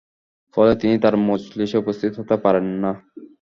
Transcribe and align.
ফলে 0.57 0.73
তিনি 0.81 0.95
তার 1.03 1.15
মজলিসে 1.27 1.77
উপস্থিত 1.77 2.11
হতে 2.19 2.35
পারেন 2.43 2.67
না। 2.83 2.91